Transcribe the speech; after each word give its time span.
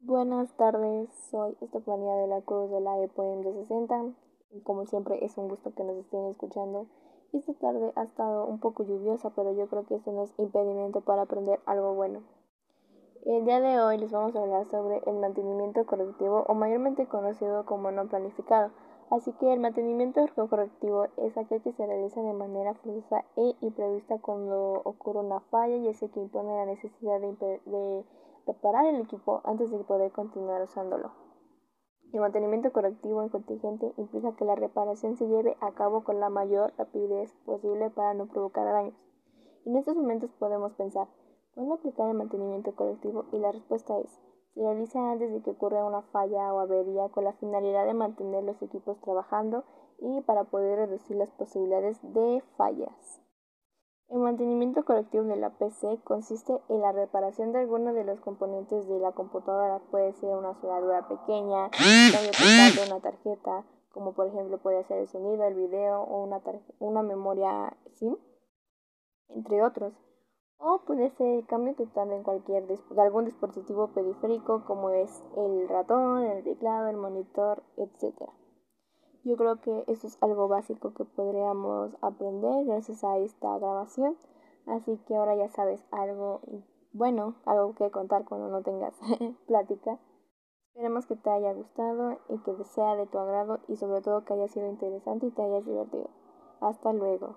Buenas 0.00 0.54
tardes, 0.56 1.08
soy 1.30 1.56
Estefanía 1.62 2.14
de 2.16 2.26
la 2.28 2.42
Cruz 2.42 2.70
de 2.70 2.80
la 2.80 3.02
EPOEM 3.02 3.42
260 3.42 4.12
y 4.52 4.60
como 4.60 4.84
siempre 4.84 5.24
es 5.24 5.38
un 5.38 5.48
gusto 5.48 5.74
que 5.74 5.84
nos 5.84 5.96
estén 5.96 6.26
escuchando. 6.26 6.86
Esta 7.32 7.54
tarde 7.54 7.92
ha 7.96 8.04
estado 8.04 8.44
un 8.44 8.60
poco 8.60 8.84
lluviosa, 8.84 9.30
pero 9.30 9.54
yo 9.54 9.66
creo 9.68 9.86
que 9.86 9.94
eso 9.94 10.12
no 10.12 10.24
es 10.24 10.34
impedimento 10.38 11.00
para 11.00 11.22
aprender 11.22 11.60
algo 11.64 11.94
bueno. 11.94 12.20
El 13.24 13.46
día 13.46 13.58
de 13.60 13.80
hoy 13.80 13.96
les 13.96 14.12
vamos 14.12 14.36
a 14.36 14.40
hablar 14.42 14.66
sobre 14.66 15.02
el 15.06 15.16
mantenimiento 15.16 15.84
correctivo 15.86 16.44
o 16.46 16.54
mayormente 16.54 17.06
conocido 17.06 17.64
como 17.64 17.90
no 17.90 18.06
planificado. 18.06 18.72
Así 19.10 19.32
que 19.32 19.50
el 19.50 19.60
mantenimiento 19.60 20.20
correctivo 20.34 21.06
es 21.16 21.36
aquel 21.38 21.62
que 21.62 21.72
se 21.72 21.86
realiza 21.86 22.20
de 22.20 22.34
manera 22.34 22.74
forzosa 22.74 23.24
e 23.36 23.56
imprevista 23.62 24.18
cuando 24.18 24.82
ocurre 24.84 25.20
una 25.20 25.40
falla 25.40 25.76
y 25.76 25.88
ese 25.88 26.10
que 26.10 26.20
impone 26.20 26.54
la 26.54 26.66
necesidad 26.66 27.18
de, 27.18 27.60
de 27.64 28.04
reparar 28.46 28.86
el 28.86 29.00
equipo 29.00 29.40
antes 29.44 29.70
de 29.70 29.78
poder 29.84 30.12
continuar 30.12 30.62
usándolo. 30.62 31.10
El 32.12 32.20
mantenimiento 32.20 32.72
correctivo 32.72 33.22
en 33.22 33.28
contingente 33.28 33.92
implica 33.96 34.36
que 34.36 34.44
la 34.44 34.54
reparación 34.54 35.16
se 35.16 35.26
lleve 35.26 35.56
a 35.60 35.72
cabo 35.72 36.04
con 36.04 36.20
la 36.20 36.30
mayor 36.30 36.72
rapidez 36.78 37.34
posible 37.44 37.90
para 37.90 38.14
no 38.14 38.28
provocar 38.28 38.64
daños. 38.64 38.94
En 39.64 39.76
estos 39.76 39.96
momentos 39.96 40.30
podemos 40.38 40.72
pensar, 40.74 41.08
¿cuándo 41.54 41.74
aplicar 41.74 42.08
el 42.08 42.16
mantenimiento 42.16 42.74
correctivo? 42.76 43.24
Y 43.32 43.38
la 43.38 43.50
respuesta 43.50 43.98
es, 43.98 44.20
se 44.54 44.60
realiza 44.62 45.10
antes 45.10 45.32
de 45.32 45.42
que 45.42 45.50
ocurra 45.50 45.84
una 45.84 46.02
falla 46.02 46.54
o 46.54 46.60
avería 46.60 47.08
con 47.08 47.24
la 47.24 47.32
finalidad 47.34 47.84
de 47.84 47.94
mantener 47.94 48.44
los 48.44 48.62
equipos 48.62 49.00
trabajando 49.00 49.64
y 49.98 50.20
para 50.22 50.44
poder 50.44 50.78
reducir 50.78 51.16
las 51.16 51.30
posibilidades 51.32 52.00
de 52.14 52.42
fallas. 52.56 53.25
El 54.08 54.20
mantenimiento 54.20 54.84
correctivo 54.84 55.24
de 55.24 55.36
la 55.36 55.50
PC 55.50 55.98
consiste 56.04 56.56
en 56.68 56.80
la 56.80 56.92
reparación 56.92 57.52
de 57.52 57.58
algunos 57.58 57.92
de 57.92 58.04
los 58.04 58.20
componentes 58.20 58.86
de 58.86 59.00
la 59.00 59.10
computadora. 59.10 59.80
Puede 59.90 60.12
ser 60.12 60.36
una 60.36 60.54
soldadura 60.60 61.08
pequeña, 61.08 61.70
de 61.70 62.86
una 62.86 63.00
tarjeta, 63.00 63.64
como 63.90 64.12
por 64.12 64.28
ejemplo 64.28 64.58
puede 64.58 64.84
ser 64.84 64.98
el 64.98 65.08
sonido, 65.08 65.42
el 65.44 65.54
video 65.54 66.02
o 66.02 66.22
una, 66.22 66.40
una 66.78 67.02
memoria 67.02 67.76
SIM, 67.94 68.16
entre 69.30 69.64
otros. 69.64 69.92
O 70.58 70.84
puede 70.86 71.10
ser 71.16 71.26
el 71.26 71.46
cambio 71.46 71.74
total 71.74 72.12
en 72.12 72.22
cualquier 72.22 72.64
de 72.66 73.02
algún 73.02 73.24
dispositivo 73.24 73.88
periférico 73.92 74.64
como 74.66 74.90
es 74.90 75.10
el 75.36 75.68
ratón, 75.68 76.22
el 76.22 76.44
teclado, 76.44 76.88
el 76.88 76.96
monitor, 76.96 77.64
etc. 77.76 78.30
Yo 79.26 79.36
creo 79.36 79.60
que 79.60 79.82
eso 79.88 80.06
es 80.06 80.16
algo 80.22 80.46
básico 80.46 80.94
que 80.94 81.04
podríamos 81.04 81.96
aprender 82.00 82.64
gracias 82.64 83.02
a 83.02 83.18
esta 83.18 83.58
grabación. 83.58 84.16
Así 84.66 84.98
que 85.08 85.16
ahora 85.16 85.34
ya 85.34 85.48
sabes 85.48 85.84
algo 85.90 86.40
bueno, 86.92 87.34
algo 87.44 87.74
que 87.74 87.90
contar 87.90 88.24
cuando 88.24 88.48
no 88.48 88.62
tengas 88.62 88.94
plática. 89.48 89.98
Esperemos 90.68 91.06
que 91.06 91.16
te 91.16 91.28
haya 91.28 91.52
gustado 91.54 92.20
y 92.28 92.38
que 92.38 92.64
sea 92.66 92.94
de 92.94 93.06
tu 93.06 93.18
agrado 93.18 93.58
y 93.66 93.74
sobre 93.74 94.00
todo 94.00 94.24
que 94.24 94.34
haya 94.34 94.46
sido 94.46 94.68
interesante 94.68 95.26
y 95.26 95.30
te 95.32 95.42
hayas 95.42 95.66
divertido. 95.66 96.08
Hasta 96.60 96.92
luego. 96.92 97.34